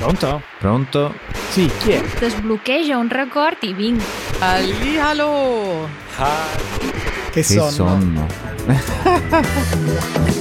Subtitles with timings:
[0.00, 0.40] Pronto?
[0.58, 1.14] Pronto?
[1.50, 2.02] Sì, chi è?
[2.26, 4.02] Sbloccheggia un record i vinc.
[4.38, 5.86] Allihalo!
[7.26, 7.70] Che, Che sonno.
[7.70, 8.26] sonno.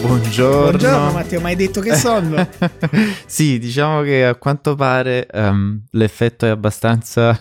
[0.00, 0.78] Buongiorno.
[0.78, 2.48] Buongiorno Matteo, ma hai detto che sonno?
[3.26, 7.38] sì, diciamo che a quanto pare ehm, l'effetto è abbastanza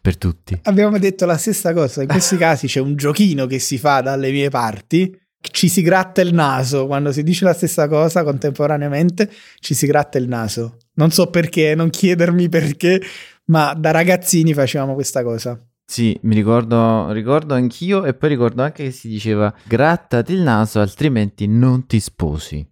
[0.00, 0.58] per tutti.
[0.64, 2.02] Abbiamo detto la stessa cosa.
[2.02, 5.18] In questi casi c'è un giochino che si fa dalle mie parti.
[5.38, 9.30] Ci si gratta il naso quando si dice la stessa cosa contemporaneamente.
[9.60, 10.78] Ci si gratta il naso.
[10.94, 13.00] Non so perché, non chiedermi perché,
[13.46, 15.60] ma da ragazzini facevamo questa cosa.
[15.88, 20.80] Sì, mi ricordo, ricordo anch'io e poi ricordo anche che si diceva grattati il naso
[20.80, 22.66] altrimenti non ti sposi.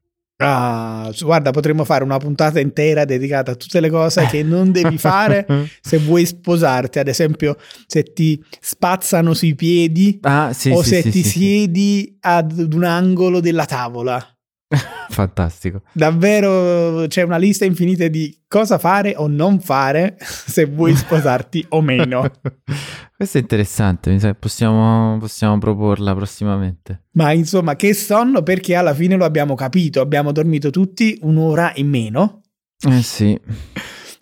[0.47, 4.99] Ah, guarda, potremmo fare una puntata intera dedicata a tutte le cose che non devi
[4.99, 5.47] fare
[5.81, 6.99] se vuoi sposarti.
[6.99, 12.17] Ad esempio, se ti spazzano sui piedi Ah, sì, o sì, se sì, ti siedi
[12.21, 14.34] ad un angolo della tavola.
[15.09, 15.83] Fantastico.
[15.93, 21.81] Davvero c'è una lista infinita di cosa fare o non fare se vuoi sposarti o
[21.81, 22.29] meno.
[23.17, 27.05] Questo è interessante, mi sa che possiamo, possiamo proporla prossimamente.
[27.13, 31.89] Ma insomma, che sonno perché alla fine lo abbiamo capito, abbiamo dormito tutti un'ora in
[31.89, 32.43] meno,
[32.89, 33.39] Eh sì,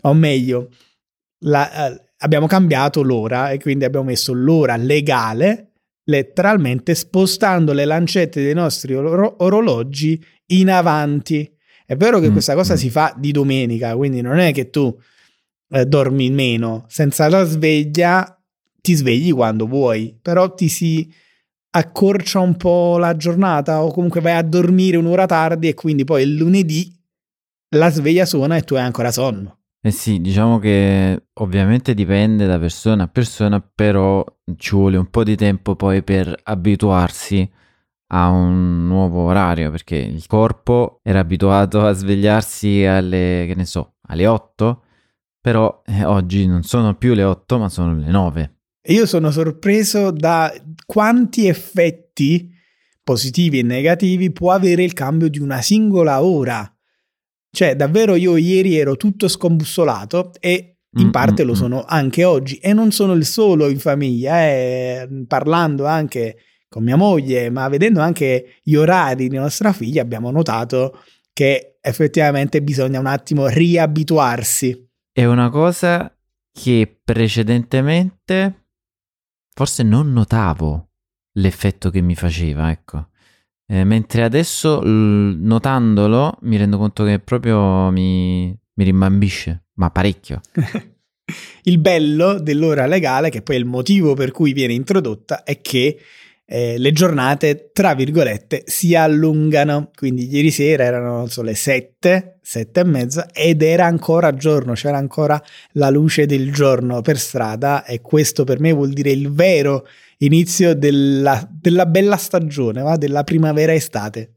[0.03, 0.69] o meglio,
[1.45, 5.71] la- eh, abbiamo cambiato l'ora e quindi abbiamo messo l'ora legale,
[6.05, 11.50] letteralmente spostando le lancette dei nostri oro- orologi in avanti.
[11.86, 12.77] È vero che Mm, questa cosa mm.
[12.77, 14.97] si fa di domenica, quindi non è che tu
[15.70, 18.36] eh, dormi meno, senza la sveglia
[18.80, 21.11] ti svegli quando vuoi, però ti si
[21.75, 26.23] accorcia un po' la giornata o comunque vai a dormire un'ora tardi e quindi poi
[26.25, 26.92] il lunedì
[27.70, 29.61] la sveglia suona e tu hai ancora sonno.
[29.84, 34.24] Eh sì, diciamo che ovviamente dipende da persona a persona, però
[34.56, 37.50] ci vuole un po' di tempo poi per abituarsi
[38.14, 43.95] a un nuovo orario, perché il corpo era abituato a svegliarsi alle, che ne so,
[44.02, 44.83] alle 8,
[45.40, 48.56] però eh, oggi non sono più le 8, ma sono le 9.
[48.80, 50.52] E io sono sorpreso da
[50.86, 52.51] quanti effetti
[53.02, 56.71] positivi e negativi può avere il cambio di una singola ora.
[57.55, 61.57] Cioè, davvero io ieri ero tutto scombussolato e in Mm, parte mm, lo mm.
[61.57, 62.57] sono anche oggi.
[62.57, 66.36] E non sono il solo in famiglia, eh, parlando anche
[66.68, 71.02] con mia moglie, ma vedendo anche gli orari di nostra figlia, abbiamo notato
[71.33, 74.89] che effettivamente bisogna un attimo riabituarsi.
[75.12, 76.14] È una cosa
[76.51, 78.68] che precedentemente
[79.55, 80.92] forse non notavo
[81.33, 83.08] l'effetto che mi faceva, ecco.
[83.72, 90.42] Eh, mentre adesso, l- notandolo, mi rendo conto che proprio mi, mi rimbambisce, ma parecchio.
[91.64, 95.98] il bello dell'ora legale, che poi è il motivo per cui viene introdotta, è che
[96.55, 99.90] eh, le giornate, tra virgolette, si allungano.
[99.96, 104.98] Quindi ieri sera erano so, le sette, sette e mezza ed era ancora giorno, c'era
[104.98, 105.42] ancora
[105.73, 109.86] la luce del giorno per strada e questo per me vuol dire il vero
[110.18, 112.96] inizio della, della bella stagione, va?
[112.96, 114.33] della primavera-estate.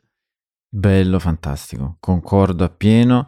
[0.70, 3.28] Bello, fantastico, concordo appieno.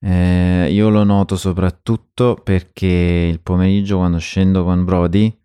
[0.00, 5.36] Eh, io lo noto soprattutto perché il pomeriggio quando scendo con Brody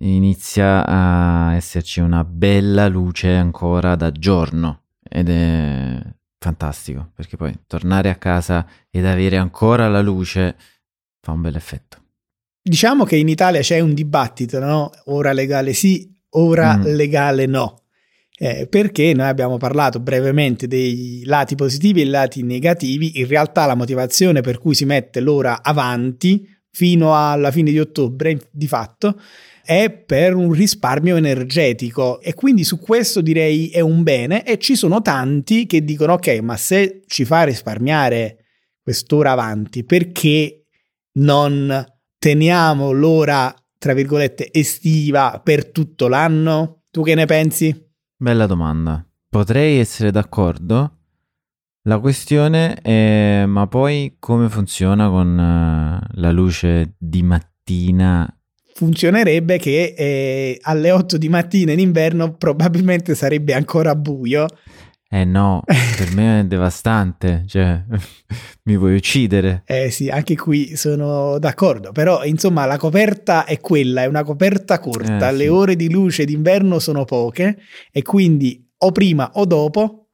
[0.00, 6.00] inizia a esserci una bella luce ancora da giorno ed è
[6.38, 10.56] fantastico perché poi tornare a casa ed avere ancora la luce
[11.20, 11.96] fa un bel effetto.
[12.62, 14.90] Diciamo che in Italia c'è un dibattito, no?
[15.06, 16.82] Ora legale sì, ora Mm.
[16.94, 17.82] legale no.
[18.40, 23.18] Eh, perché noi abbiamo parlato brevemente dei lati positivi e lati negativi.
[23.18, 28.48] In realtà la motivazione per cui si mette l'ora avanti fino alla fine di ottobre,
[28.50, 29.20] di fatto,
[29.64, 34.74] è per un risparmio energetico e quindi su questo direi è un bene e ci
[34.76, 38.46] sono tanti che dicono ok, ma se ci fa risparmiare
[38.82, 40.64] quest'ora avanti, perché
[41.18, 41.84] non
[42.18, 46.84] teniamo l'ora, tra virgolette, estiva per tutto l'anno?
[46.90, 47.86] Tu che ne pensi?
[48.16, 49.06] Bella domanda.
[49.28, 50.97] Potrei essere d'accordo.
[51.88, 58.30] La questione è ma poi come funziona con eh, la luce di mattina
[58.74, 64.46] Funzionerebbe che eh, alle 8 di mattina in inverno probabilmente sarebbe ancora buio.
[65.08, 65.62] Eh no,
[65.96, 67.82] per me è devastante, cioè
[68.64, 69.62] mi vuoi uccidere.
[69.64, 74.78] Eh sì, anche qui sono d'accordo, però insomma la coperta è quella, è una coperta
[74.78, 75.48] corta, Eh, le sì.
[75.48, 77.56] ore di luce d'inverno sono poche
[77.90, 80.07] e quindi o prima o dopo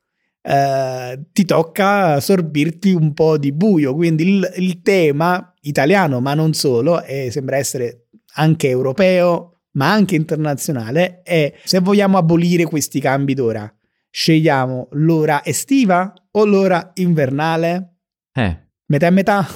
[0.46, 6.52] eh, ti tocca sorbirti un po' di buio, quindi il, il tema italiano, ma non
[6.52, 13.32] solo, e sembra essere anche europeo, ma anche internazionale, è se vogliamo abolire questi cambi
[13.34, 13.72] d'ora,
[14.10, 17.94] scegliamo l'ora estiva o l'ora invernale?
[18.32, 19.46] Eh, Metà e metà?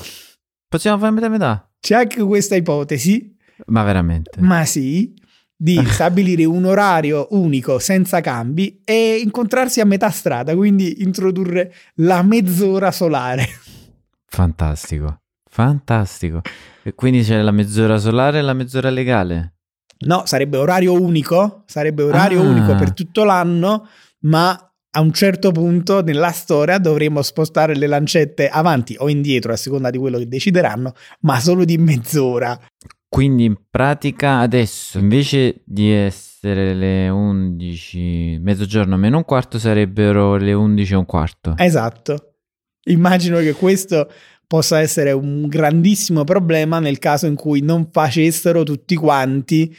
[0.69, 1.71] possiamo fare metà e metà?
[1.81, 3.37] C'è anche questa ipotesi,
[3.67, 4.41] Ma veramente?
[4.41, 5.15] ma sì,
[5.61, 12.23] di stabilire un orario unico senza cambi e incontrarsi a metà strada, quindi introdurre la
[12.23, 13.45] mezz'ora solare.
[14.27, 16.43] Fantastico, fantastico.
[16.83, 19.55] E quindi c'è la mezz'ora solare e la mezz'ora legale?
[20.07, 22.45] No, sarebbe orario unico, sarebbe orario Ah.
[22.45, 23.89] unico per tutto l'anno,
[24.21, 24.51] ma
[24.91, 29.91] a un certo punto nella storia dovremo spostare le lancette avanti o indietro a seconda
[29.91, 32.59] di quello che decideranno, ma solo di mezz'ora.
[33.09, 40.53] Quindi in pratica adesso invece di essere le 11, mezzogiorno meno un quarto sarebbero le
[40.53, 41.55] 11 e un quarto.
[41.57, 42.35] Esatto.
[42.85, 44.11] Immagino che questo
[44.47, 49.75] possa essere un grandissimo problema nel caso in cui non facessero tutti quanti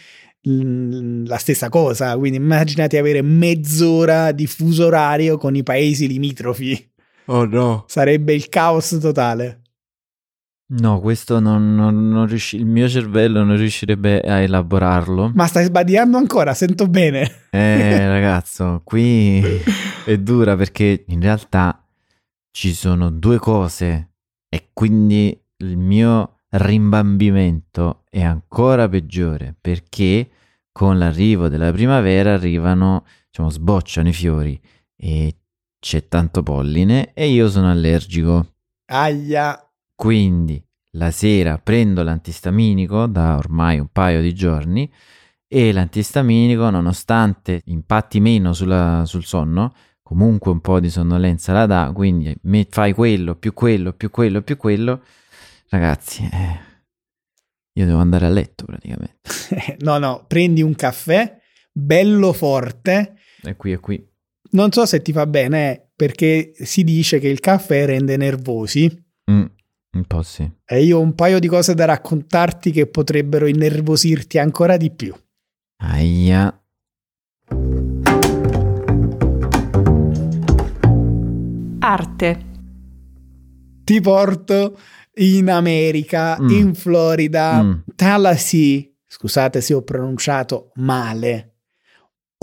[0.48, 2.18] mm, la stessa cosa.
[2.18, 6.92] Quindi immaginate avere mezz'ora di fuso orario con i paesi limitrofi.
[7.26, 7.86] Oh no.
[7.88, 9.62] Sarebbe il caos totale.
[10.72, 15.32] No, questo non, non- non riusci- il mio cervello non riuscirebbe a elaborarlo.
[15.34, 17.48] Ma stai sbadigliando ancora, sento bene.
[17.50, 19.42] Eh, ragazzo, qui
[20.06, 21.84] è dura perché in realtà
[22.52, 24.12] ci sono due cose
[24.48, 30.30] e quindi il mio rimbambimento è ancora peggiore perché
[30.72, 34.60] con l'arrivo della primavera arrivano, diciamo, sbocciano i fiori
[34.96, 35.36] e
[35.80, 38.54] c'è tanto polline e io sono allergico.
[38.86, 39.64] Aia.
[40.00, 44.90] Quindi la sera prendo l'antistaminico da ormai un paio di giorni
[45.46, 51.92] e l'antistaminico, nonostante impatti meno sulla- sul sonno, comunque un po' di sonnolenza la dà,
[51.94, 52.34] quindi
[52.70, 55.04] fai quello, più quello, più quello, più quello.
[55.68, 56.60] Ragazzi, eh,
[57.74, 59.20] io devo andare a letto praticamente.
[59.84, 61.38] no, no, prendi un caffè
[61.74, 63.16] bello forte.
[63.44, 64.02] E qui e qui.
[64.52, 68.90] Non so se ti fa bene eh, perché si dice che il caffè rende nervosi.
[69.30, 69.44] Mm,
[69.92, 70.50] un po' sì.
[70.66, 75.14] E io ho un paio di cose da raccontarti che potrebbero innervosirti ancora di più.
[75.78, 76.54] Aia.
[81.82, 82.46] Arte.
[83.84, 84.78] Ti porto
[85.16, 86.50] in America, Mm.
[86.50, 87.72] in Florida, Mm.
[87.96, 91.56] Tallahassee, scusate se ho pronunciato male,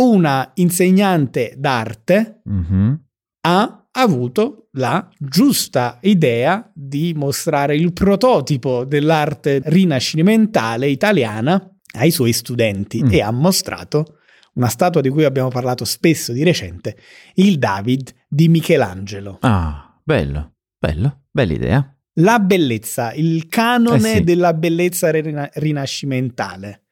[0.02, 3.00] una insegnante d'arte Mhm.
[3.42, 13.02] ha avuto la giusta idea di mostrare il prototipo dell'arte rinascimentale italiana ai suoi studenti
[13.02, 13.10] Mm.
[13.12, 14.18] e ha mostrato
[14.54, 16.96] una statua di cui abbiamo parlato spesso di recente,
[17.34, 19.38] il David di Michelangelo.
[19.42, 21.96] Ah, bello, bello, bella idea.
[22.20, 24.24] La bellezza, il canone Eh sì.
[24.24, 26.84] della bellezza rina- rinascimentale.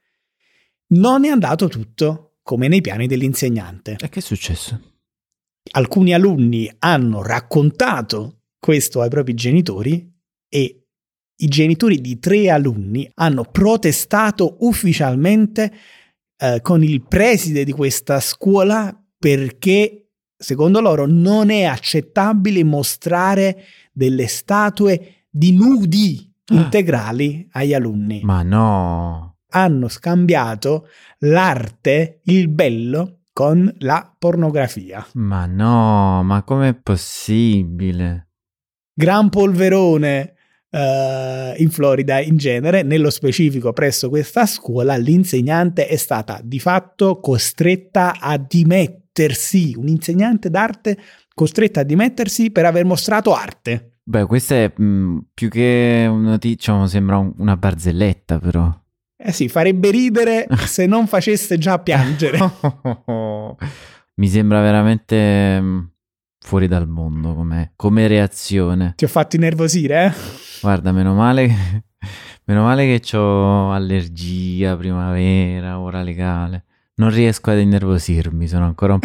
[0.89, 3.97] Non è andato tutto come nei piani dell'insegnante.
[3.99, 4.94] E che è successo?
[5.73, 10.13] Alcuni alunni hanno raccontato questo ai propri genitori
[10.49, 10.87] e
[11.37, 15.73] i genitori di tre alunni hanno protestato ufficialmente
[16.37, 24.27] eh, con il preside di questa scuola perché secondo loro non è accettabile mostrare delle
[24.27, 26.57] statue di nudi Ah.
[26.57, 28.21] integrali agli alunni.
[28.23, 29.37] Ma no.
[29.53, 30.89] Hanno scambiato
[31.21, 35.07] l'arte, il bello, con la pornografia.
[35.15, 38.29] Ma no, ma com'è possibile?
[38.95, 40.35] gran polverone
[40.71, 47.19] eh, in Florida in genere, nello specifico presso questa scuola, l'insegnante è stata di fatto
[47.21, 50.97] costretta a dimettersi, un'insegnante d'arte
[51.35, 53.99] costretta a dimettersi per aver mostrato arte.
[54.05, 58.83] Beh, questa è mh, più che una notizia, diciamo, sembra un- una barzelletta però.
[59.27, 62.39] Eh sì, farebbe ridere se non facesse già piangere.
[64.17, 65.91] Mi sembra veramente mh,
[66.41, 68.93] fuori dal mondo come, come reazione.
[68.95, 70.13] Ti ho fatto innervosire, eh?
[70.61, 71.83] Guarda, meno male che,
[72.45, 76.65] meno male che ho allergia, primavera, ora legale.
[76.97, 79.01] Non riesco ad innervosirmi, sono ancora un,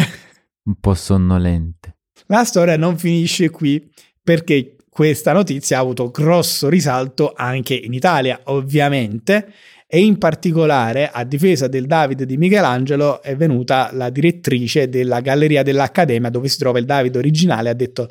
[0.63, 1.95] un po' sonnolente.
[2.25, 3.89] La storia non finisce qui
[4.21, 9.53] perché questa notizia ha avuto grosso risalto anche in Italia, ovviamente,
[9.91, 15.63] e in particolare a difesa del Davide di Michelangelo è venuta la direttrice della Galleria
[15.63, 18.07] dell'Accademia dove si trova il Davide originale, ha detto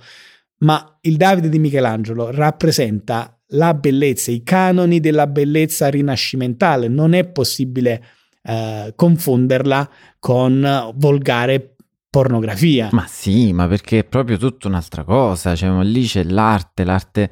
[0.59, 7.25] ma il Davide di Michelangelo rappresenta la bellezza, i canoni della bellezza rinascimentale, non è
[7.29, 8.05] possibile
[8.43, 11.77] eh, confonderla con volgare
[12.11, 12.89] pornografia.
[12.91, 17.31] Ma sì, ma perché è proprio tutta un'altra cosa, cioè lì c'è l'arte, l'arte,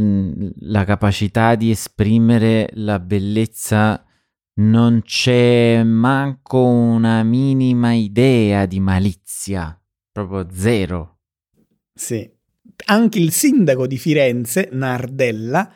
[0.00, 4.04] la capacità di esprimere la bellezza
[4.60, 9.80] non c'è manco una minima idea di malizia,
[10.12, 11.18] proprio zero.
[11.94, 12.28] Sì.
[12.86, 15.68] Anche il sindaco di Firenze, Nardella,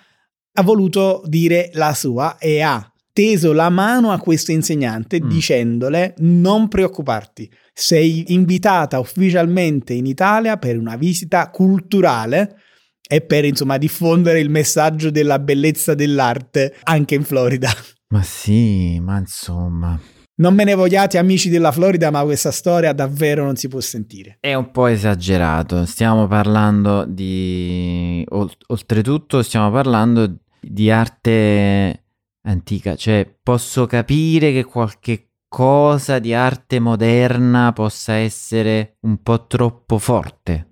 [0.55, 5.29] ha voluto dire la sua e ha teso la mano a questo insegnante Mm.
[5.29, 12.57] dicendole non preoccuparti, sei invitata ufficialmente in Italia per una visita culturale
[13.13, 17.71] e per insomma diffondere il messaggio della bellezza dell'arte anche in Florida.
[18.09, 20.01] Ma sì, ma insomma,
[20.37, 24.39] Non me ne vogliate amici della Florida, ma questa storia davvero non si può sentire.
[24.41, 25.85] è un po' esagerato.
[25.85, 28.25] Stiamo parlando di...
[28.31, 32.05] ol- oltretutto stiamo parlando di arte
[32.45, 39.99] antica, cioè posso capire che qualche cosa di arte moderna possa essere un po' troppo
[39.99, 40.69] forte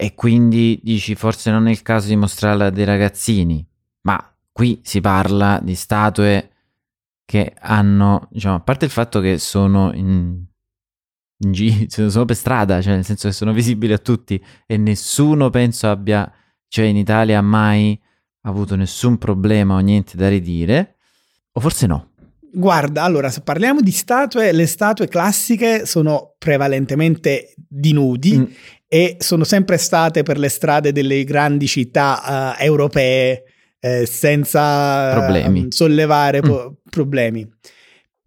[0.00, 3.62] e quindi dici forse non è il caso di mostrarla a dei ragazzini,
[4.04, 6.52] ma qui si parla di statue
[7.26, 10.42] che hanno, diciamo, a parte il fatto che sono in,
[11.36, 15.50] in gi- sono per strada, cioè nel senso che sono visibili a tutti e nessuno
[15.50, 16.32] penso abbia,
[16.66, 18.00] cioè in Italia mai
[18.44, 20.96] avuto nessun problema o niente da ridire,
[21.52, 22.09] o forse no.
[22.52, 28.44] Guarda, allora, se parliamo di statue, le statue classiche sono prevalentemente di nudi Mm,
[28.88, 33.44] e sono sempre state per le strade delle grandi città eh, europee
[33.78, 35.66] eh, senza Problemi.
[35.70, 37.48] sollevare po- problemi.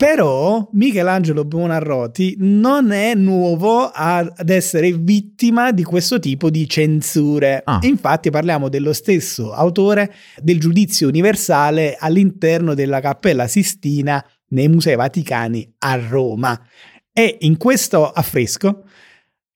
[0.04, 7.62] Però Michelangelo Buonarroti non è nuovo ad essere vittima di questo tipo di censure.
[7.64, 7.80] Ah.
[7.84, 15.74] Infatti parliamo dello stesso autore del giudizio universale all'interno della Cappella Sistina nei Musei Vaticani
[15.78, 16.62] a Roma.
[17.14, 18.84] E in questo affresco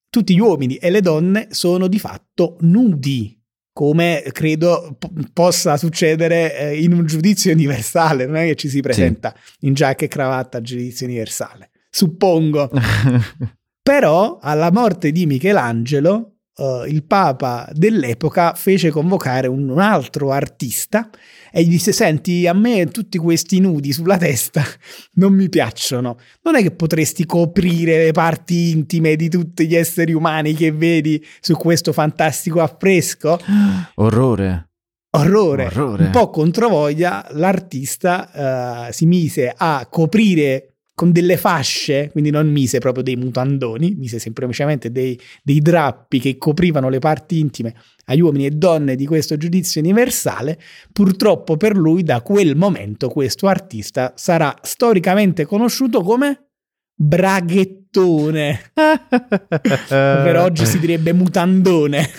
[0.09, 3.36] tutti gli uomini e le donne sono di fatto nudi,
[3.77, 8.81] come credo po- possa succedere eh, in un giudizio universale, non è che ci si
[8.81, 11.69] presenta in giacca e cravatta al giudizio universale.
[11.87, 12.71] Suppongo.
[13.83, 21.07] Però alla morte di Michelangelo, eh, il Papa dell'epoca fece convocare un, un altro artista
[21.51, 24.63] e gli disse: Senti, a me tutti questi nudi sulla testa
[25.15, 26.17] non mi piacciono.
[26.43, 31.23] Non è che potresti coprire le parti intime di tutti gli esseri umani che vedi
[31.39, 33.39] su questo fantastico affresco?
[33.95, 34.69] Orrore.
[35.17, 35.65] Orrore.
[35.65, 36.05] Orrore.
[36.05, 42.79] Un po' controvoglia, l'artista eh, si mise a coprire con delle fasce, quindi non mise
[42.79, 47.75] proprio dei mutandoni, mise semplicemente dei, dei drappi che coprivano le parti intime
[48.05, 50.59] agli uomini e donne di questo giudizio universale.
[50.91, 56.47] Purtroppo per lui, da quel momento, questo artista sarà storicamente conosciuto come
[56.95, 58.71] braghettone.
[58.73, 62.09] per oggi si direbbe mutandone.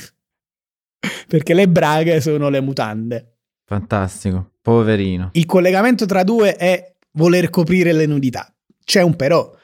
[1.26, 3.38] Perché le braghe sono le mutande.
[3.64, 5.30] Fantastico, poverino.
[5.32, 8.52] Il collegamento tra due è voler coprire le nudità.
[8.88, 9.54] C'è un però.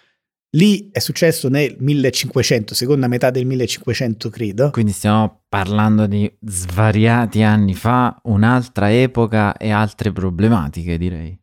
[0.51, 4.71] Lì è successo nel 1500, seconda metà del 1500 credo.
[4.71, 11.37] Quindi stiamo parlando di svariati anni fa, un'altra epoca e altre problematiche, direi.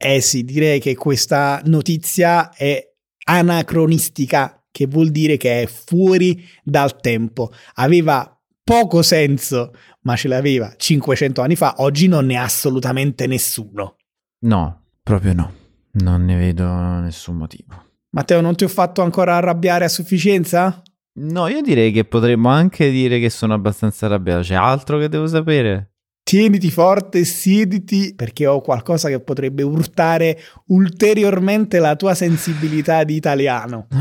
[0.00, 2.80] Eh sì, direi che questa notizia è
[3.24, 7.50] anacronistica, che vuol dire che è fuori dal tempo.
[7.74, 8.32] Aveva
[8.62, 9.72] poco senso,
[10.02, 13.96] ma ce l'aveva 500 anni fa, oggi non ne ha assolutamente nessuno.
[14.44, 15.57] No, proprio no.
[16.00, 16.66] Non ne vedo
[17.00, 17.86] nessun motivo.
[18.10, 20.82] Matteo, non ti ho fatto ancora arrabbiare a sufficienza?
[21.20, 24.42] No, io direi che potremmo anche dire che sono abbastanza arrabbiato.
[24.42, 25.94] C'è altro che devo sapere?
[26.22, 33.88] Tieniti forte, siediti, perché ho qualcosa che potrebbe urtare ulteriormente la tua sensibilità di italiano.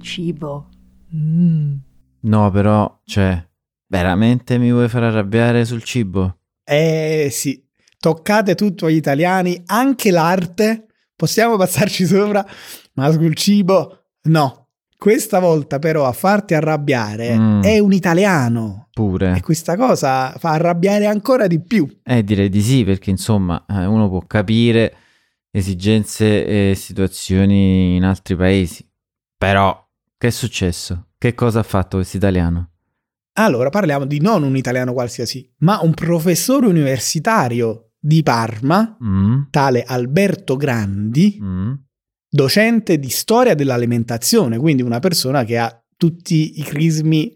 [0.00, 0.68] Cibo.
[2.20, 3.46] No, però, cioè,
[3.88, 6.38] veramente mi vuoi far arrabbiare sul cibo?
[6.64, 7.64] Eh sì,
[7.98, 10.86] toccate tutto agli italiani, anche l'arte.
[11.14, 12.44] Possiamo passarci sopra,
[12.94, 14.62] ma sul cibo no.
[14.98, 17.62] Questa volta però a farti arrabbiare Mm.
[17.62, 18.86] è un italiano.
[18.88, 19.40] E Pure.
[19.42, 21.86] questa cosa fa arrabbiare ancora di più.
[22.02, 24.94] Eh, direi di sì, perché insomma, eh, uno può capire
[25.50, 28.86] esigenze e situazioni in altri paesi.
[29.36, 31.08] Però, che è successo?
[31.18, 32.70] Che cosa ha fatto questo italiano?
[33.38, 39.42] Allora parliamo di non un italiano qualsiasi, ma un professore universitario di Parma, Mm?
[39.50, 41.72] tale Alberto Grandi, Mm?
[42.28, 47.34] docente di storia dell'alimentazione, quindi una persona che ha tutti i crismi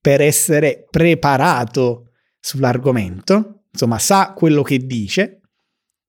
[0.00, 5.40] per essere preparato sull'argomento, insomma sa quello che dice.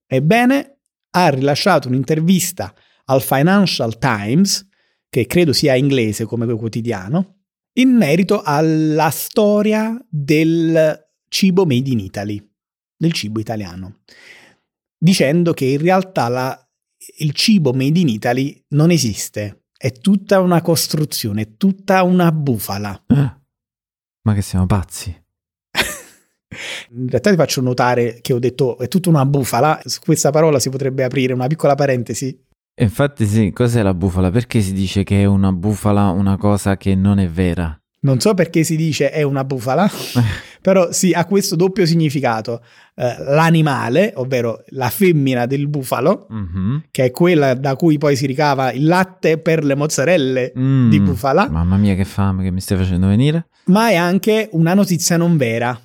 [0.07, 0.77] Ebbene,
[1.11, 2.73] ha rilasciato un'intervista
[3.05, 4.67] al Financial Times,
[5.09, 7.40] che credo sia inglese come quotidiano,
[7.73, 12.51] in merito alla storia del cibo made in Italy,
[12.95, 14.01] del cibo italiano,
[14.97, 16.69] dicendo che in realtà la,
[17.17, 23.03] il cibo made in Italy non esiste, è tutta una costruzione, è tutta una bufala.
[23.07, 23.39] Eh,
[24.23, 25.09] ma che siamo pazzi?
[26.91, 30.59] In realtà ti faccio notare che ho detto è tutta una bufala, su questa parola
[30.59, 32.37] si potrebbe aprire una piccola parentesi.
[32.81, 34.31] Infatti sì, cos'è la bufala?
[34.31, 37.75] Perché si dice che è una bufala una cosa che non è vera?
[38.03, 39.87] Non so perché si dice è una bufala,
[40.59, 42.63] però sì, ha questo doppio significato.
[42.95, 46.85] Eh, l'animale, ovvero la femmina del bufalo, Mhm.
[46.89, 50.99] che è quella da cui poi si ricava il latte per le mozzarelle Mm, di
[50.99, 53.49] bufala, Mamma mia che fame che mi stai facendo venire.
[53.65, 55.79] ma è anche una notizia non vera.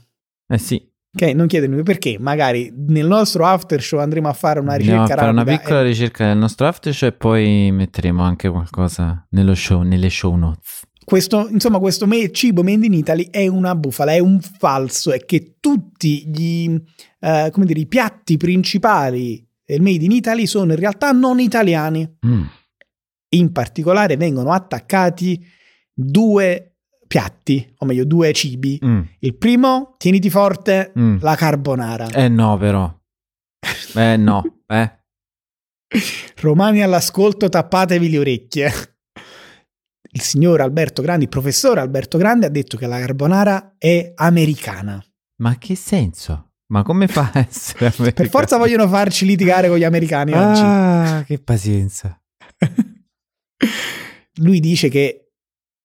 [0.48, 0.82] Eh sì,
[1.18, 5.30] Ok, non chiedermi perché, magari nel nostro after show andremo a fare una ricerca fare
[5.30, 9.80] una piccola e- ricerca del nostro after show e poi metteremo anche qualcosa nello show,
[9.80, 10.82] nelle show notes.
[11.06, 15.25] questo, insomma, questo me- cibo made in Italy è una bufala, è un falso, è
[15.25, 16.78] che tutti gli,
[17.20, 22.06] eh, come dire, i piatti principali del made in Italy sono in realtà non italiani.
[22.26, 22.42] Mm.
[23.30, 25.42] In particolare vengono attaccati
[25.94, 26.75] due
[27.06, 28.78] piatti, o meglio due cibi.
[28.84, 29.00] Mm.
[29.20, 31.18] Il primo, tieniti forte, Mm.
[31.20, 32.08] la carbonara.
[32.10, 32.92] Eh no però.
[33.94, 34.92] Eh no, eh.
[36.40, 38.72] Romani all'ascolto, tappatevi le orecchie.
[40.10, 45.02] Il signor Alberto Grandi, il professore Alberto Grandi ha detto che la carbonara è americana.
[45.42, 46.52] Ma che senso?
[46.68, 48.28] Ma come fa a essere Per americano?
[48.30, 50.60] forza vogliono farci litigare con gli americani oggi.
[50.64, 52.18] Ah, che pazienza.
[54.40, 55.25] Lui dice che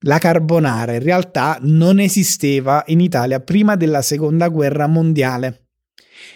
[0.05, 5.65] la carbonara in realtà non esisteva in Italia prima della seconda guerra mondiale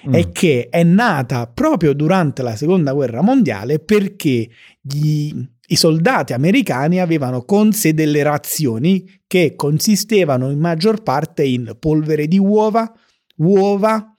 [0.07, 0.13] Mm.
[0.15, 4.50] e che è nata proprio durante la seconda guerra mondiale perché
[4.81, 5.31] gli-
[5.67, 12.27] i soldati americani avevano con sé delle razioni che consistevano in maggior parte in polvere
[12.27, 12.91] di uova,
[13.38, 14.12] uova,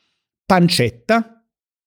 [0.45, 1.31] pancetta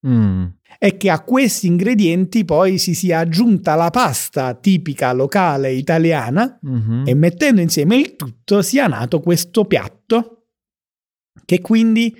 [0.07, 0.45] Mm.
[0.81, 7.03] E che a questi ingredienti poi si sia aggiunta la pasta tipica locale italiana Mhm.
[7.05, 10.47] e mettendo insieme il tutto sia nato questo piatto
[11.45, 12.15] che quindi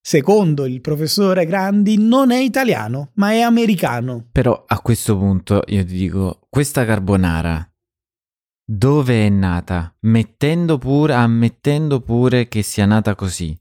[0.00, 4.28] secondo il professore Grandi non è italiano ma è americano.
[4.30, 7.66] Però a questo punto io ti dico, questa carbonara
[8.64, 9.94] dove è nata?
[10.02, 13.58] Mettendo pure, ammettendo pure che sia nata così.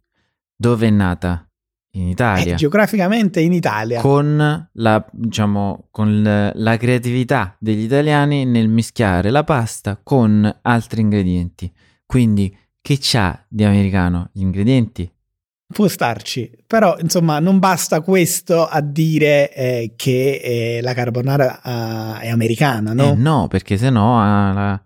[0.55, 1.50] Dove è nata?
[1.93, 2.55] In Italia.
[2.55, 3.99] geograficamente in Italia.
[3.99, 11.71] con la, diciamo, con la creatività degli italiani nel mischiare la pasta con altri ingredienti.
[12.05, 14.29] Quindi, che c'ha di americano?
[14.31, 15.11] Gli ingredienti?
[15.71, 21.61] Può starci, però insomma non basta questo a dire eh, che eh, la carbonara
[22.19, 23.11] eh, è americana, no?
[23.11, 24.81] Eh no, perché sennò ah, la,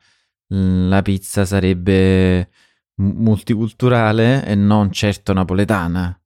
[0.87, 2.49] la pizza sarebbe
[2.97, 6.19] multiculturale e non certo napoletana.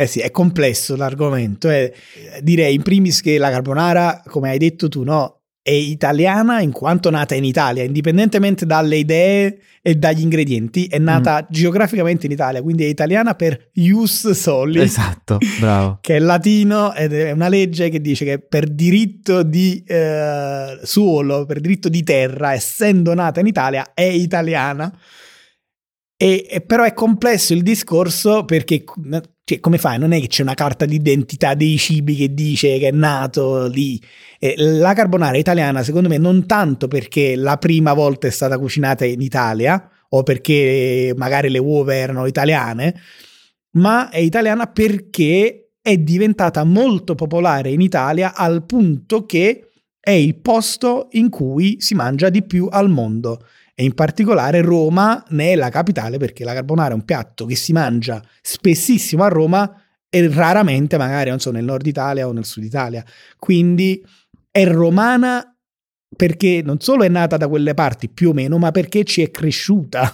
[0.00, 1.68] Eh sì, è complesso l'argomento.
[1.68, 1.92] eh.
[2.40, 7.10] Direi in primis che la carbonara, come hai detto tu, no, è italiana in quanto
[7.10, 12.84] nata in Italia, indipendentemente dalle idee e dagli ingredienti, è nata geograficamente in Italia, quindi
[12.84, 14.80] è italiana per ius soli.
[14.80, 15.98] Esatto, bravo.
[16.00, 21.44] Che è latino ed è una legge che dice che per diritto di eh, suolo,
[21.44, 24.90] per diritto di terra, essendo nata in Italia, è italiana.
[26.16, 28.84] E, e però è complesso il discorso perché
[29.50, 29.98] cioè, come fai?
[29.98, 34.00] Non è che c'è una carta d'identità dei cibi che dice che è nato lì.
[34.38, 39.04] Eh, la carbonara italiana, secondo me, non tanto perché la prima volta è stata cucinata
[39.04, 42.94] in Italia o perché magari le uova erano italiane,
[43.72, 50.36] ma è italiana perché è diventata molto popolare in Italia al punto che è il
[50.36, 53.44] posto in cui si mangia di più al mondo
[53.80, 57.56] e in particolare Roma ne è la capitale perché la carbonara è un piatto che
[57.56, 59.74] si mangia spessissimo a Roma
[60.10, 63.02] e raramente magari non so nel nord Italia o nel sud Italia.
[63.38, 64.04] Quindi
[64.50, 65.56] è romana
[66.14, 69.30] perché non solo è nata da quelle parti più o meno ma perché ci è
[69.30, 70.12] cresciuta.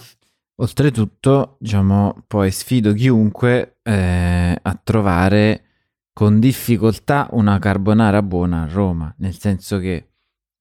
[0.60, 5.64] Oltretutto, diciamo, poi sfido chiunque eh, a trovare
[6.12, 10.10] con difficoltà una carbonara buona a Roma, nel senso che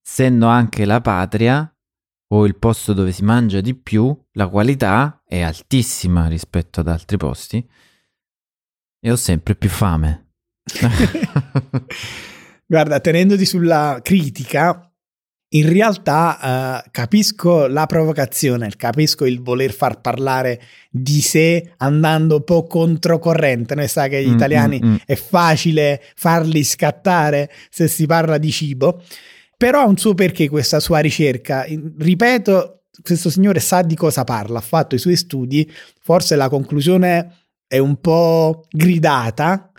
[0.04, 1.70] essendo anche la patria
[2.28, 7.18] o il posto dove si mangia di più, la qualità è altissima rispetto ad altri
[7.18, 7.68] posti
[9.00, 10.30] e ho sempre più fame.
[12.68, 14.92] Guarda, tenendoti sulla critica,
[15.50, 20.60] in realtà eh, capisco la provocazione, capisco il voler far parlare
[20.90, 23.76] di sé andando un po' controcorrente.
[23.76, 24.96] Noi sa che gli Mm, italiani mm, mm.
[25.06, 29.04] è facile farli scattare se si parla di cibo,
[29.58, 31.65] però ha un suo perché questa sua ricerca.
[31.65, 35.70] Ripeto, questo signore sa di cosa parla, ha fatto i suoi studi,
[36.02, 39.72] forse la conclusione è un po' gridata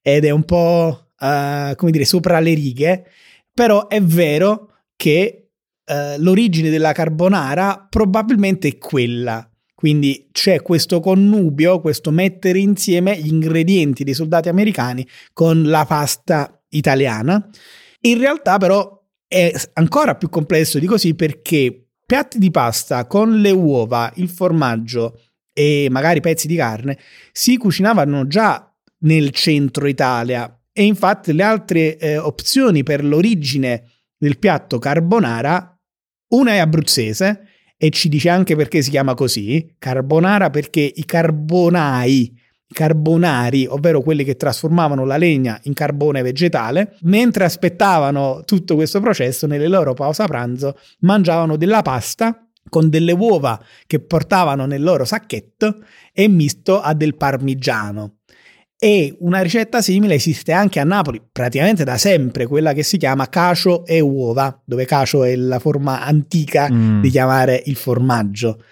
[0.00, 3.06] ed è un po', uh, come dire, sopra le righe,
[3.52, 5.50] però è vero che
[5.86, 9.48] uh, l'origine della carbonara probabilmente è quella.
[9.74, 16.62] Quindi c'è questo connubio, questo mettere insieme gli ingredienti dei soldati americani con la pasta
[16.70, 17.46] italiana.
[18.02, 19.03] In realtà però
[19.34, 25.20] è ancora più complesso di così perché piatti di pasta con le uova, il formaggio
[25.52, 26.96] e magari pezzi di carne
[27.32, 34.38] si cucinavano già nel centro Italia e infatti le altre eh, opzioni per l'origine del
[34.38, 35.80] piatto carbonara,
[36.28, 42.40] una è abruzzese e ci dice anche perché si chiama così, carbonara perché i carbonai
[42.72, 49.46] carbonari, ovvero quelli che trasformavano la legna in carbone vegetale, mentre aspettavano tutto questo processo,
[49.46, 55.84] nelle loro pausa pranzo mangiavano della pasta con delle uova che portavano nel loro sacchetto
[56.12, 58.16] e misto a del parmigiano.
[58.76, 63.28] E una ricetta simile esiste anche a Napoli, praticamente da sempre, quella che si chiama
[63.28, 67.00] cacio e uova, dove cacio è la forma antica mm.
[67.00, 68.62] di chiamare il formaggio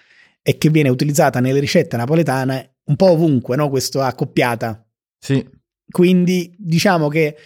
[0.43, 3.69] e che viene utilizzata nelle ricette napoletane un po' ovunque, no?
[3.69, 4.85] Questo accoppiata.
[5.19, 5.47] Sì.
[5.91, 7.37] Quindi diciamo che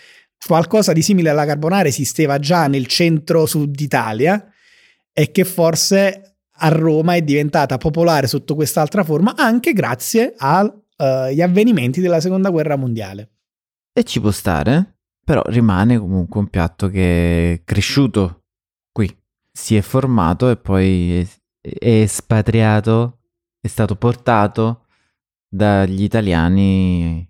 [0.47, 4.51] qualcosa di simile alla carbonara esisteva già nel centro-sud Italia
[5.13, 11.43] e che forse a Roma è diventata popolare sotto quest'altra forma anche grazie agli uh,
[11.43, 13.31] avvenimenti della seconda guerra mondiale.
[13.93, 18.45] E ci può stare, però rimane comunque un piatto che è cresciuto
[18.93, 19.15] qui,
[19.53, 21.27] si è formato e poi è,
[21.61, 23.19] è espatriato,
[23.61, 24.86] è stato portato
[25.49, 27.29] dagli italiani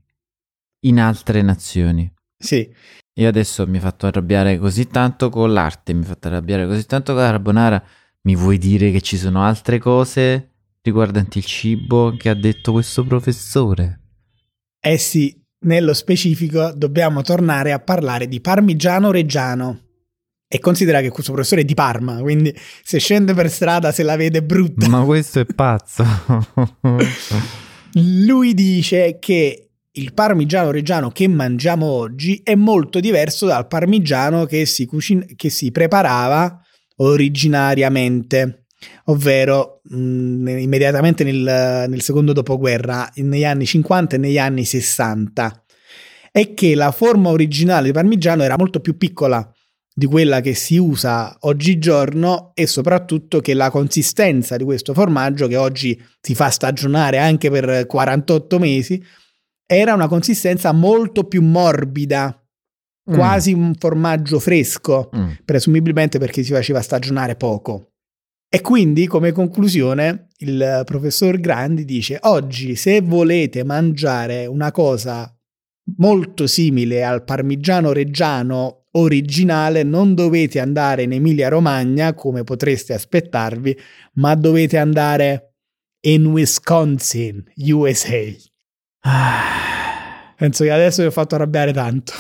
[0.81, 2.11] in altre nazioni.
[2.38, 2.68] Sì.
[3.18, 6.85] Io adesso mi ho fatto arrabbiare così tanto con l'arte, mi ho fatto arrabbiare così
[6.85, 7.83] tanto con la carbonara.
[8.22, 10.50] Mi vuoi dire che ci sono altre cose
[10.83, 14.00] riguardanti il cibo che ha detto questo professore?
[14.81, 19.81] Eh sì, nello specifico dobbiamo tornare a parlare di parmigiano reggiano.
[20.48, 24.14] E considera che questo professore è di Parma, quindi se scende per strada se la
[24.14, 24.88] vede brutta.
[24.88, 26.05] Ma questo è pazzo.
[27.98, 34.66] Lui dice che il parmigiano reggiano che mangiamo oggi è molto diverso dal parmigiano che
[34.66, 36.61] si, cucina- che si preparava
[36.96, 38.66] originariamente,
[39.04, 45.64] ovvero mh, mm, immediatamente nel, nel secondo dopoguerra, negli anni 50 e negli anni 60,
[46.30, 49.50] è che la forma originale di parmigiano era molto più piccola
[49.98, 55.56] di quella che si usa oggigiorno e soprattutto che la consistenza di questo formaggio, che
[55.56, 59.02] oggi si fa stagionare anche per 48 mesi,
[59.64, 62.46] era una consistenza molto più morbida,
[63.11, 63.14] mm.
[63.14, 65.30] quasi un formaggio fresco, mm.
[65.46, 67.92] presumibilmente perché si faceva stagionare poco.
[68.50, 75.35] E quindi, come conclusione, il professor Grandi dice: Oggi, se volete mangiare una cosa
[75.96, 83.78] molto simile al parmigiano reggiano originale non dovete andare in Emilia Romagna come potreste aspettarvi,
[84.14, 85.54] ma dovete andare
[86.06, 88.22] in Wisconsin, USA.
[89.00, 90.35] Ah.
[90.37, 92.12] Penso che adesso vi ho fatto arrabbiare tanto.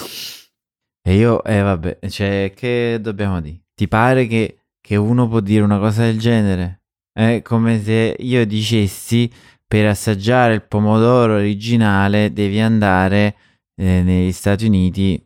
[1.06, 3.60] E io, eh vabbè, cioè, che dobbiamo dire?
[3.74, 6.82] Ti pare che, che uno può dire una cosa del genere?
[7.12, 9.30] È come se io dicessi
[9.66, 13.36] per assaggiare il pomodoro originale devi andare
[13.80, 15.22] eh, negli Stati Uniti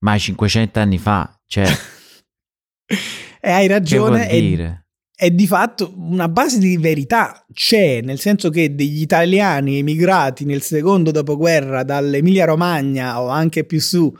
[0.00, 1.66] ma 500 anni fa, cioè...
[3.40, 4.28] e hai ragione.
[4.28, 4.78] È,
[5.20, 10.62] è di fatto una base di verità c'è, nel senso che degli italiani emigrati nel
[10.62, 14.10] secondo dopoguerra dall'Emilia Romagna o anche più su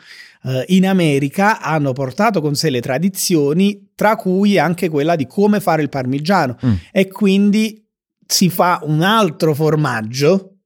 [0.42, 5.60] eh, in America hanno portato con sé le tradizioni, tra cui anche quella di come
[5.60, 6.58] fare il parmigiano.
[6.64, 6.74] Mm.
[6.92, 7.82] E quindi
[8.26, 10.56] si fa un altro formaggio,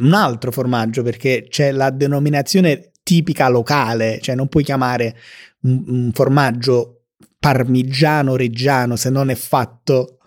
[0.00, 5.16] un altro formaggio perché c'è la denominazione tipica locale, cioè non puoi chiamare
[5.62, 7.04] un, un formaggio
[7.38, 10.18] parmigiano reggiano se non è fatto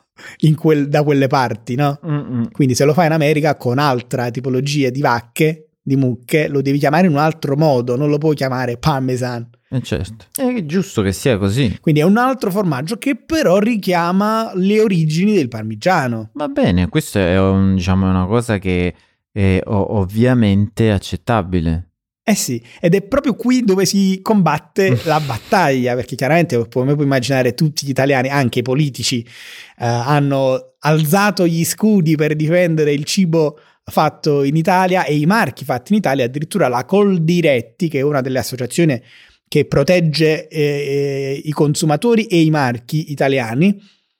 [0.55, 1.99] quel, da quelle parti, no?
[2.03, 2.51] Mm-mm.
[2.51, 6.79] Quindi se lo fai in America con altra tipologia di vacche, di mucche, lo devi
[6.79, 9.47] chiamare in un altro modo, non lo puoi chiamare parmesan.
[9.69, 11.77] Eh certo, è giusto che sia così.
[11.79, 16.31] Quindi è un altro formaggio che però richiama le origini del parmigiano.
[16.33, 18.95] Va bene, questa è un, diciamo, una cosa che
[19.31, 21.90] è ovviamente accettabile.
[22.31, 27.03] Eh sì, ed è proprio qui dove si combatte la battaglia, perché chiaramente, come puoi
[27.03, 33.03] immaginare, tutti gli italiani, anche i politici, eh, hanno alzato gli scudi per difendere il
[33.03, 38.01] cibo fatto in Italia e i marchi fatti in Italia, addirittura la Coldiretti, che è
[38.01, 39.01] una delle associazioni
[39.49, 43.77] che protegge eh, i consumatori e i marchi italiani,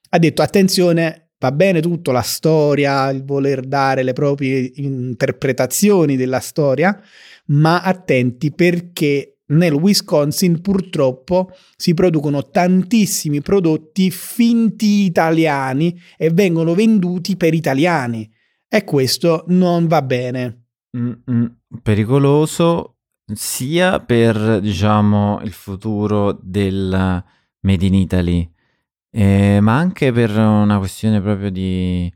[0.10, 6.39] ha detto attenzione, Va bene tutto, la storia, il voler dare le proprie interpretazioni della
[6.39, 7.02] storia,
[7.51, 17.35] ma attenti perché nel Wisconsin purtroppo si producono tantissimi prodotti finti italiani e vengono venduti
[17.35, 18.29] per italiani
[18.67, 20.65] e questo non va bene.
[20.97, 21.57] Mm-mm.
[21.81, 22.97] Pericoloso
[23.33, 27.23] sia per diciamo il futuro del
[27.59, 28.51] Made in Italy
[29.13, 32.11] eh, ma anche per una questione proprio di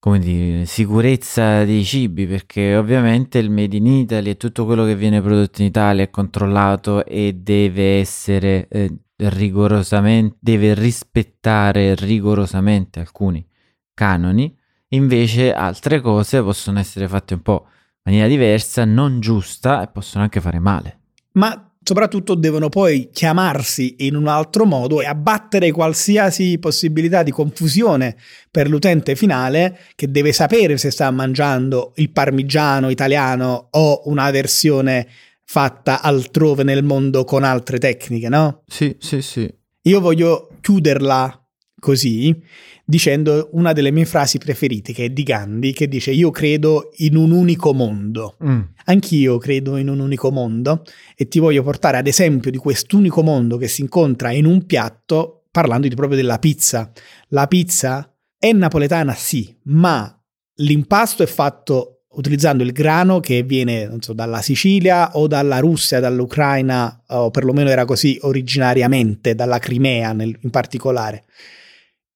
[0.00, 4.96] come dire, sicurezza dei cibi, perché ovviamente il Made in Italy e tutto quello che
[4.96, 13.46] viene prodotto in Italia è controllato e deve essere eh, rigorosamente, deve rispettare rigorosamente alcuni
[13.92, 14.56] canoni,
[14.88, 20.24] invece altre cose possono essere fatte un po' in maniera diversa, non giusta e possono
[20.24, 20.98] anche fare male.
[21.32, 28.16] Ma soprattutto devono poi chiamarsi in un altro modo e abbattere qualsiasi possibilità di confusione
[28.50, 35.06] per l'utente finale che deve sapere se sta mangiando il parmigiano italiano o una versione
[35.44, 38.62] fatta altrove nel mondo con altre tecniche, no?
[38.66, 39.52] Sì, sì, sì.
[39.82, 41.39] Io voglio chiuderla
[41.80, 42.40] così
[42.84, 47.16] dicendo una delle mie frasi preferite, che è di Gandhi, che dice io credo in
[47.16, 48.36] un unico mondo.
[48.44, 48.60] Mm.
[48.84, 50.84] Anch'io credo in un unico mondo
[51.16, 55.46] e ti voglio portare ad esempio di quest'unico mondo che si incontra in un piatto
[55.50, 56.90] parlando di, proprio della pizza.
[57.28, 60.12] La pizza è napoletana, sì, ma
[60.56, 67.04] l'impasto è fatto utilizzando il grano che viene so, dalla Sicilia o dalla Russia, dall'Ucraina,
[67.08, 71.24] o perlomeno era così originariamente, dalla Crimea nel, in particolare.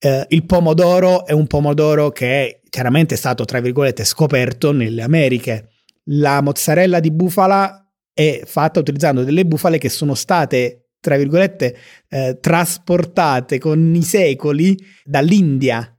[0.05, 5.71] Eh, il pomodoro è un pomodoro che è chiaramente stato, tra virgolette, scoperto nelle Americhe.
[6.09, 11.77] La mozzarella di bufala è fatta utilizzando delle bufale che sono state, tra virgolette,
[12.11, 15.91] eh, trasportate con i secoli dall'India.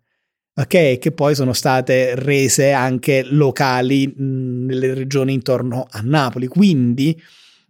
[0.57, 6.45] Ok, che poi sono state rese anche locali mh, nelle regioni intorno a Napoli.
[6.45, 7.19] Quindi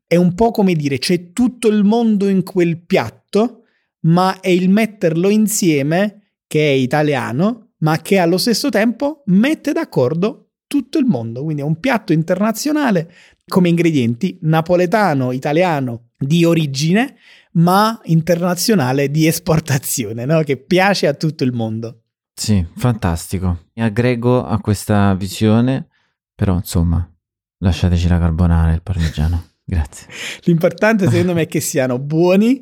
[0.05, 3.61] è un po' come dire c'è tutto il mondo in quel piatto,
[4.01, 10.51] ma è il metterlo insieme che è italiano, ma che allo stesso tempo mette d'accordo
[10.67, 11.43] tutto il mondo.
[11.43, 13.11] Quindi è un piatto internazionale
[13.47, 17.15] come ingredienti napoletano, italiano di origine,
[17.53, 20.41] ma internazionale di esportazione, no?
[20.41, 22.01] che piace a tutto il mondo.
[22.33, 23.67] Sì, fantastico.
[23.73, 25.87] Mi aggrego a questa visione,
[26.33, 27.09] però insomma,
[27.59, 29.43] lasciateci la carbonara e il parmigiano.
[29.63, 30.07] Grazie.
[30.43, 32.61] L'importante secondo me è che siano buoni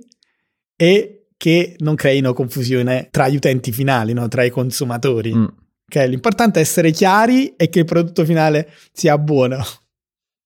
[0.76, 1.13] e
[1.44, 4.30] che non creino confusione tra gli utenti finali, no?
[4.30, 5.36] tra i consumatori.
[5.36, 5.46] Mm.
[5.88, 6.08] Okay?
[6.08, 9.58] L'importante è essere chiari e che il prodotto finale sia buono.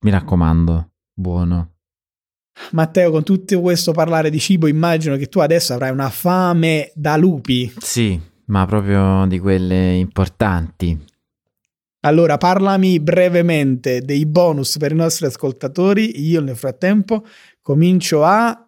[0.04, 1.74] Mi raccomando, buono.
[2.72, 7.16] Matteo, con tutto questo parlare di cibo, immagino che tu adesso avrai una fame da
[7.16, 7.72] lupi.
[7.78, 11.00] Sì, ma proprio di quelle importanti.
[12.08, 16.28] Allora, parlami brevemente dei bonus per i nostri ascoltatori.
[16.28, 17.24] Io nel frattempo
[17.62, 18.67] comincio a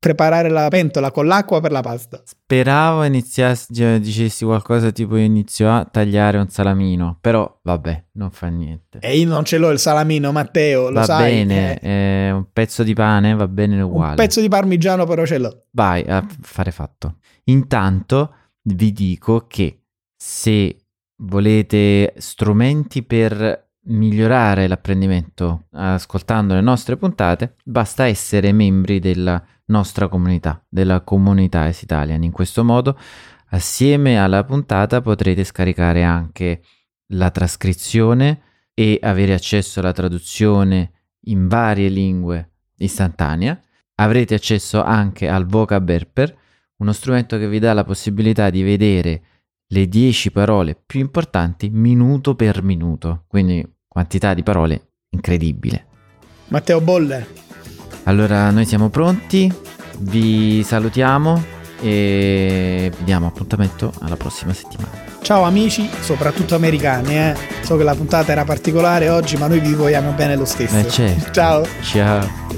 [0.00, 2.22] preparare la pentola con l'acqua per la pasta.
[2.24, 8.98] Speravo iniziassi, dicessi qualcosa tipo inizio a tagliare un salamino, però vabbè, non fa niente.
[9.00, 11.18] E io non ce l'ho il salamino, Matteo, lo va sai.
[11.18, 11.88] Va bene, eh...
[11.90, 14.12] eh, un pezzo di pane va bene uguale.
[14.12, 15.66] Un pezzo di parmigiano però ce l'ho.
[15.72, 17.16] Vai, a fare fatto.
[17.44, 19.82] Intanto vi dico che
[20.16, 20.76] se
[21.22, 30.62] volete strumenti per migliorare l'apprendimento ascoltando le nostre puntate, basta essere membri della nostra comunità,
[30.68, 32.22] della comunità Es Italian.
[32.22, 32.98] In questo modo,
[33.50, 36.62] assieme alla puntata, potrete scaricare anche
[37.12, 38.42] la trascrizione
[38.74, 40.92] e avere accesso alla traduzione
[41.24, 43.58] in varie lingue istantanea.
[43.96, 46.36] Avrete accesso anche al Vocab Erper,
[46.76, 49.22] uno strumento che vi dà la possibilità di vedere
[49.66, 55.86] le 10 parole più importanti minuto per minuto, quindi quantità di parole incredibile.
[56.48, 57.26] Matteo Bolle,
[58.04, 59.52] allora, noi siamo pronti,
[59.98, 65.08] vi salutiamo e vi diamo appuntamento alla prossima settimana.
[65.22, 67.36] Ciao amici, soprattutto americani, eh.
[67.62, 70.76] so che la puntata era particolare oggi, ma noi vi vogliamo bene lo stesso.
[70.76, 71.30] Eh certo.
[71.32, 71.66] Ciao.
[71.82, 72.48] Ciao.